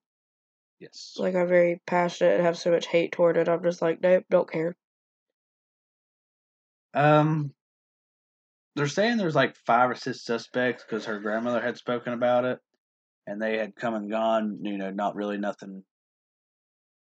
Yes. 0.79 1.15
Like, 1.17 1.35
I'm 1.35 1.47
very 1.47 1.81
passionate 1.85 2.35
and 2.35 2.45
have 2.45 2.57
so 2.57 2.71
much 2.71 2.87
hate 2.87 3.11
toward 3.11 3.37
it. 3.37 3.47
I'm 3.47 3.63
just 3.63 3.81
like, 3.81 4.01
nope, 4.01 4.23
don't 4.29 4.51
care. 4.51 4.75
Um, 6.93 7.53
they're 8.75 8.87
saying 8.87 9.17
there's 9.17 9.35
like 9.35 9.55
five 9.65 9.89
or 9.89 9.95
six 9.95 10.23
suspects 10.23 10.83
because 10.83 11.05
her 11.05 11.19
grandmother 11.19 11.61
had 11.61 11.77
spoken 11.77 12.13
about 12.13 12.45
it, 12.45 12.59
and 13.27 13.41
they 13.41 13.57
had 13.57 13.75
come 13.75 13.93
and 13.93 14.09
gone. 14.09 14.59
You 14.63 14.77
know, 14.77 14.89
not 14.89 15.15
really 15.15 15.37
nothing. 15.37 15.83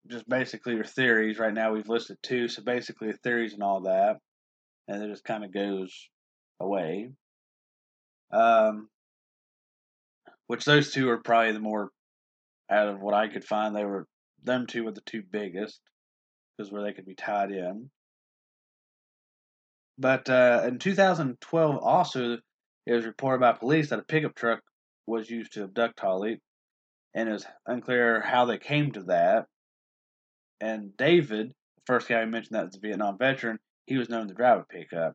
Just 0.09 0.29
basically 0.29 0.75
your 0.75 0.85
theories. 0.85 1.39
Right 1.39 1.55
now, 1.55 1.73
we've 1.73 1.89
listed 1.89 2.19
two, 2.23 2.49
so 2.49 2.63
basically 2.63 3.11
the 3.11 3.19
theories 3.19 3.55
and 3.55 3.63
all 3.63 3.83
that, 3.83 4.19
and 4.87 5.03
it 5.03 5.09
just 5.09 5.25
kind 5.25 5.45
of 5.45 5.53
goes 5.53 5.93
away. 6.61 7.11
Um, 8.31 8.89
which 10.47 10.65
those 10.65 10.93
two 10.93 11.09
are 11.09 11.19
probably 11.19 11.53
the 11.53 11.61
more 11.61 11.91
out 12.71 12.89
of 12.89 13.01
what 13.01 13.15
I 13.15 13.29
could 13.29 13.45
find. 13.45 13.75
They 13.75 13.85
were 13.85 14.07
them 14.43 14.67
two 14.67 14.85
were 14.85 14.93
the 14.93 15.01
two 15.01 15.23
biggest 15.23 15.81
because 16.57 16.71
where 16.71 16.83
they 16.83 16.93
could 16.93 17.07
be 17.07 17.15
tied 17.15 17.51
in. 17.51 17.91
But 19.99 20.29
uh, 20.29 20.63
in 20.67 20.79
2012, 20.79 21.79
also, 21.79 22.39
it 22.87 22.93
was 22.93 23.07
reported 23.07 23.41
by 23.41 23.53
police 23.53 23.91
that 23.91 23.99
a 23.99 24.05
pickup 24.05 24.35
truck 24.35 24.61
was 25.07 25.31
used 25.31 25.53
to 25.53 25.65
abduct 25.65 26.01
Holly, 26.01 26.41
and 27.15 27.29
it 27.29 27.33
was 27.33 27.47
unclear 27.67 28.21
how 28.21 28.45
they 28.45 28.59
came 28.59 28.93
to 28.93 29.03
that. 29.05 29.47
And 30.61 30.97
David, 30.97 31.51
the 31.51 31.83
first 31.87 32.09
guy 32.09 32.21
who 32.25 32.31
mentioned 32.31 32.57
that 32.57 32.67
was 32.67 32.77
a 32.77 32.81
Vietnam 32.81 33.19
veteran, 33.19 33.59
he 33.87 33.97
was 33.97 34.09
known 34.09 34.29
to 34.29 34.35
drive 34.35 34.61
a 34.61 34.65
pickup. 34.65 35.15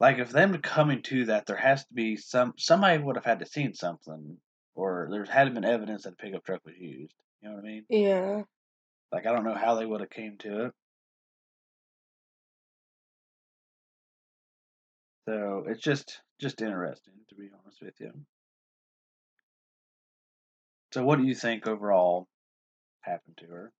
Like, 0.00 0.18
if 0.18 0.30
them 0.30 0.56
coming 0.58 1.02
to 1.02 1.26
that, 1.26 1.46
there 1.46 1.56
has 1.56 1.84
to 1.84 1.94
be 1.94 2.16
some 2.16 2.54
somebody 2.58 3.02
would 3.02 3.16
have 3.16 3.24
had 3.24 3.38
to 3.38 3.46
seen 3.46 3.74
something, 3.74 4.36
or 4.74 5.08
there 5.10 5.24
had 5.24 5.54
been 5.54 5.64
evidence 5.64 6.02
that 6.02 6.14
a 6.14 6.16
pickup 6.16 6.44
truck 6.44 6.62
was 6.64 6.74
used. 6.76 7.14
You 7.40 7.48
know 7.48 7.54
what 7.54 7.64
I 7.64 7.68
mean? 7.68 7.84
Yeah. 7.88 8.42
Like, 9.12 9.26
I 9.26 9.32
don't 9.32 9.44
know 9.44 9.54
how 9.54 9.76
they 9.76 9.86
would 9.86 10.00
have 10.00 10.10
came 10.10 10.38
to 10.38 10.66
it. 10.66 10.72
So 15.28 15.64
it's 15.68 15.80
just 15.80 16.20
just 16.40 16.60
interesting 16.60 17.14
to 17.28 17.34
be 17.36 17.48
honest 17.62 17.80
with 17.80 17.94
you. 18.00 18.12
So, 20.92 21.04
what 21.04 21.18
do 21.18 21.24
you 21.24 21.34
think 21.34 21.66
overall 21.66 22.26
happened 23.02 23.38
to 23.38 23.46
her? 23.46 23.72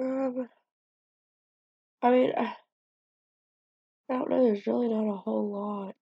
Um, 0.00 0.48
I 2.02 2.10
mean, 2.10 2.32
I, 2.36 2.54
I 4.08 4.12
don't 4.14 4.30
know. 4.30 4.44
There's 4.44 4.66
really 4.66 4.88
not 4.88 5.12
a 5.12 5.16
whole 5.16 5.50
lot. 5.50 5.94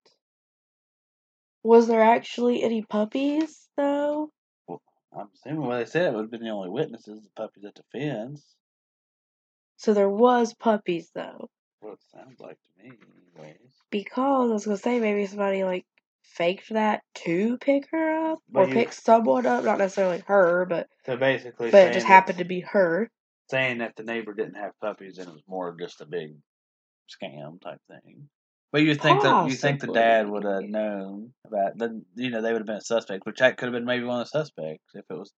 Was 1.64 1.88
there 1.88 2.02
actually 2.02 2.62
any 2.62 2.82
puppies 2.82 3.68
though? 3.76 4.30
Well, 4.66 4.80
I'm 5.16 5.28
assuming 5.34 5.62
what 5.66 5.78
they 5.78 5.84
said 5.86 6.14
would 6.14 6.22
have 6.22 6.30
been 6.30 6.44
the 6.44 6.50
only 6.50 6.70
witnesses, 6.70 7.22
the 7.22 7.30
puppies 7.34 7.64
at 7.64 7.74
the 7.74 7.82
fence. 7.92 8.44
So 9.76 9.92
there 9.94 10.08
was 10.08 10.54
puppies 10.54 11.10
though. 11.14 11.48
What 11.80 11.94
it 11.94 11.98
sounds 12.14 12.40
like 12.40 12.56
to 12.58 12.82
me, 12.82 12.92
anyways. 13.36 13.56
Because 13.90 14.50
I 14.50 14.54
was 14.54 14.64
gonna 14.64 14.76
say 14.76 15.00
maybe 15.00 15.26
somebody 15.26 15.64
like 15.64 15.84
faked 16.22 16.70
that 16.70 17.02
to 17.24 17.58
pick 17.58 17.88
her 17.90 18.30
up 18.32 18.38
But 18.48 18.60
or 18.60 18.68
you- 18.68 18.74
pick 18.74 18.92
someone 18.92 19.46
up, 19.46 19.64
not 19.64 19.78
necessarily 19.78 20.22
her, 20.26 20.64
but 20.66 20.88
So 21.06 21.16
basically, 21.16 21.70
but 21.70 21.78
it 21.78 21.82
saying 21.82 21.94
just 21.94 22.06
happened 22.06 22.38
to 22.38 22.44
be 22.44 22.60
her. 22.60 23.10
Saying 23.50 23.78
that 23.78 23.96
the 23.96 24.02
neighbor 24.02 24.34
didn't 24.34 24.54
have 24.54 24.78
puppies 24.80 25.18
and 25.18 25.28
it 25.28 25.32
was 25.32 25.42
more 25.46 25.74
just 25.78 26.00
a 26.00 26.06
big 26.06 26.34
scam 27.08 27.60
type 27.60 27.80
thing. 27.88 28.28
But 28.70 28.82
you 28.82 28.94
think 28.94 29.22
that 29.22 29.48
you 29.48 29.56
think 29.56 29.80
the 29.80 29.92
dad 29.92 30.28
would 30.28 30.44
have 30.44 30.62
known 30.62 31.32
about 31.46 31.78
then 31.78 32.04
you 32.16 32.30
know 32.30 32.42
they 32.42 32.52
would 32.52 32.60
have 32.60 32.66
been 32.66 32.76
a 32.76 32.80
suspect, 32.82 33.24
which 33.24 33.38
that 33.38 33.56
could 33.56 33.66
have 33.66 33.72
been 33.72 33.86
maybe 33.86 34.04
one 34.04 34.20
of 34.20 34.26
the 34.26 34.38
suspects 34.38 34.94
if 34.94 35.04
it 35.08 35.14
was 35.14 35.32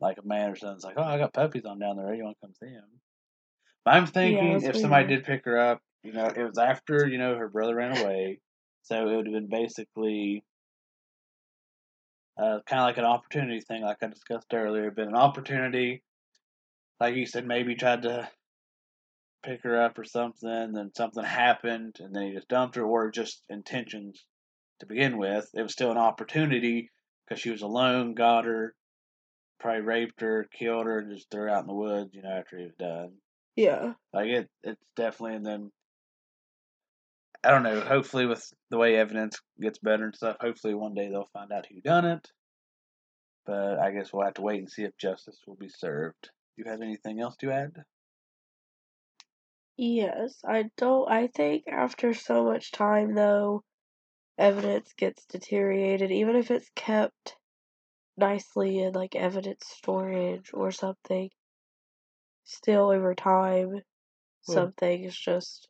like 0.00 0.18
a 0.18 0.26
man 0.26 0.50
or 0.50 0.56
something. 0.56 0.76
It's 0.76 0.84
like, 0.84 0.94
oh, 0.96 1.02
I 1.02 1.18
got 1.18 1.32
puppies 1.32 1.64
on 1.64 1.80
down 1.80 1.96
there. 1.96 2.14
You 2.14 2.24
want 2.24 2.36
to 2.40 2.46
come 2.46 2.54
see 2.54 2.72
them? 2.72 2.88
But 3.84 3.94
I'm 3.94 4.06
thinking 4.06 4.52
that's 4.52 4.76
if 4.76 4.76
somebody 4.76 5.08
did 5.08 5.24
pick 5.24 5.44
her 5.46 5.58
up, 5.58 5.80
you 6.04 6.12
know, 6.12 6.26
it 6.26 6.42
was 6.42 6.58
after 6.58 7.08
you 7.08 7.18
know 7.18 7.36
her 7.36 7.48
brother 7.48 7.74
ran 7.74 7.98
away, 7.98 8.38
so 8.82 9.08
it 9.08 9.16
would 9.16 9.26
have 9.26 9.34
been 9.34 9.48
basically 9.48 10.44
uh, 12.38 12.60
kind 12.66 12.80
of 12.80 12.86
like 12.86 12.98
an 12.98 13.04
opportunity 13.04 13.60
thing, 13.60 13.82
like 13.82 13.96
I 14.02 14.06
discussed 14.06 14.54
earlier. 14.54 14.90
Been 14.90 15.08
an 15.08 15.16
opportunity, 15.16 16.02
like 17.00 17.14
he 17.14 17.26
said, 17.26 17.46
maybe 17.46 17.74
tried 17.74 18.02
to 18.02 18.28
pick 19.44 19.62
her 19.62 19.80
up 19.80 19.98
or 19.98 20.04
something, 20.04 20.72
then 20.72 20.90
something 20.94 21.24
happened, 21.24 21.96
and 22.00 22.14
then 22.14 22.24
he 22.24 22.34
just 22.34 22.48
dumped 22.48 22.76
her, 22.76 22.82
or 22.82 23.10
just 23.10 23.42
intentions 23.48 24.24
to 24.80 24.86
begin 24.86 25.18
with. 25.18 25.48
It 25.54 25.62
was 25.62 25.72
still 25.72 25.90
an 25.90 25.98
opportunity 25.98 26.90
because 27.26 27.40
she 27.40 27.50
was 27.50 27.62
alone, 27.62 28.14
got 28.14 28.44
her, 28.44 28.74
probably 29.60 29.82
raped 29.82 30.20
her, 30.20 30.48
killed 30.56 30.86
her, 30.86 30.98
and 30.98 31.14
just 31.14 31.30
threw 31.30 31.42
her 31.42 31.48
out 31.48 31.62
in 31.62 31.66
the 31.66 31.74
woods, 31.74 32.10
you 32.14 32.22
know, 32.22 32.30
after 32.30 32.58
he 32.58 32.64
was 32.64 32.74
done. 32.78 33.12
Yeah. 33.56 33.94
Like 34.12 34.28
it, 34.28 34.48
it's 34.62 34.84
definitely, 34.96 35.36
and 35.36 35.46
then 35.46 35.72
I 37.44 37.50
don't 37.50 37.62
know. 37.62 37.80
Hopefully, 37.80 38.26
with 38.26 38.52
the 38.70 38.78
way 38.78 38.96
evidence 38.96 39.40
gets 39.60 39.78
better 39.78 40.04
and 40.04 40.14
stuff, 40.14 40.36
hopefully 40.40 40.74
one 40.74 40.94
day 40.94 41.08
they'll 41.08 41.30
find 41.32 41.52
out 41.52 41.66
who 41.66 41.80
done 41.80 42.04
it. 42.04 42.28
But 43.46 43.78
I 43.78 43.92
guess 43.92 44.12
we'll 44.12 44.24
have 44.24 44.34
to 44.34 44.42
wait 44.42 44.58
and 44.58 44.70
see 44.70 44.82
if 44.82 44.96
justice 44.96 45.38
will 45.46 45.56
be 45.56 45.68
served. 45.68 46.30
You 46.58 46.64
have 46.64 46.82
anything 46.82 47.20
else 47.20 47.36
to 47.36 47.52
add? 47.52 47.84
Yes. 49.78 50.44
I 50.44 50.64
don't 50.76 51.10
I 51.10 51.28
think 51.28 51.64
after 51.68 52.12
so 52.12 52.44
much 52.44 52.70
time 52.70 53.14
though, 53.14 53.62
evidence 54.38 54.92
gets 54.94 55.26
deteriorated, 55.26 56.10
even 56.12 56.36
if 56.36 56.50
it's 56.50 56.70
kept 56.76 57.36
nicely 58.16 58.78
in 58.78 58.94
like 58.94 59.16
evidence 59.16 59.66
storage 59.68 60.52
or 60.54 60.72
something. 60.72 61.30
Still 62.46 62.90
over 62.90 63.14
time, 63.14 63.82
Well- 64.48 64.54
some 64.54 64.72
things 64.72 65.16
just 65.16 65.68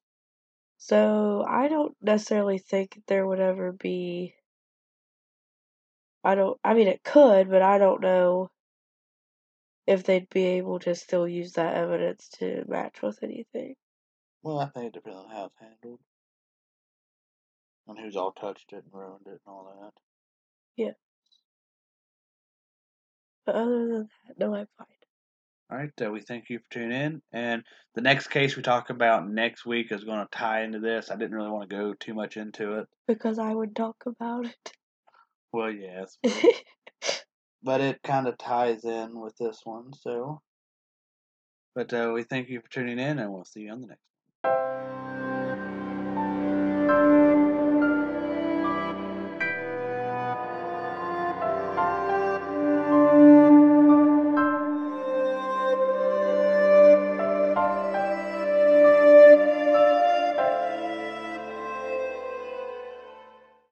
so 0.79 1.45
I 1.49 1.69
don't 1.69 1.97
necessarily 2.03 2.59
think 2.59 3.03
there 3.07 3.27
would 3.27 3.41
ever 3.41 3.73
be 3.73 4.37
I 6.23 6.37
don't 6.37 6.61
I 6.63 6.75
mean 6.75 6.87
it 6.87 7.03
could, 7.03 7.49
but 7.51 7.61
I 7.63 7.79
don't 7.79 8.01
know 8.01 8.51
if 9.89 10.05
they'd 10.05 10.29
be 10.29 10.45
able 10.45 10.79
to 10.81 10.95
still 10.95 11.27
use 11.27 11.53
that 11.53 11.75
evidence 11.75 12.29
to 12.29 12.63
match 12.69 13.01
with 13.01 13.23
anything. 13.23 13.75
Well, 14.43 14.59
I 14.59 14.67
think 14.67 14.89
it 14.89 14.93
depends 14.93 15.19
on 15.19 15.31
how 15.31 15.47
it's 15.47 15.57
handled. 15.59 16.01
And 17.89 17.99
who's 17.99 18.15
all 18.15 18.33
touched 18.33 18.75
it 18.75 18.85
and 18.85 18.93
ruined 18.93 19.27
it 19.27 19.31
and 19.31 19.41
all 19.47 19.75
that. 19.81 19.93
Yeah. 20.77 20.93
But 23.47 23.55
other 23.55 23.79
than 23.79 24.09
that, 24.27 24.39
no, 24.39 24.55
I'm 24.55 24.69
fine. 24.77 24.87
All 25.71 25.79
right, 25.79 25.91
uh, 26.05 26.11
we 26.11 26.21
thank 26.21 26.51
you 26.51 26.59
for 26.59 26.71
tuning 26.71 26.93
in. 26.93 27.23
And 27.33 27.63
the 27.95 28.03
next 28.03 28.29
case 28.29 28.57
we 28.57 28.63
talk 28.63 28.91
about 28.91 29.27
next 29.27 29.65
week 29.65 29.91
is 29.91 30.05
going 30.05 30.21
to 30.21 30.29
tie 30.31 30.65
into 30.65 30.81
this. 30.81 31.11
I 31.11 31.17
didn't 31.17 31.35
really 31.35 31.51
want 31.51 31.71
to 31.71 31.75
go 31.75 31.95
too 31.95 32.13
much 32.13 32.37
into 32.37 32.75
it. 32.75 32.89
Because 33.07 33.39
I 33.39 33.55
would 33.55 33.75
talk 33.75 34.05
about 34.05 34.45
it. 34.45 34.73
Well, 35.51 35.71
yes. 35.71 36.19
but 37.63 37.81
it 37.81 38.03
kind 38.03 38.27
of 38.27 38.39
ties 38.39 38.85
in 38.85 39.19
with 39.19 39.37
this 39.37 39.61
one. 39.65 39.93
So, 39.93 40.41
but 41.75 41.93
uh, 41.93 42.13
we 42.15 42.23
thank 42.23 42.49
you 42.49 42.61
for 42.61 42.71
tuning 42.71 42.99
in, 42.99 43.19
and 43.19 43.33
we'll 43.33 43.45
see 43.45 43.63
you 43.63 43.73
on 43.73 43.81
the 43.81 43.87
next. 43.89 45.08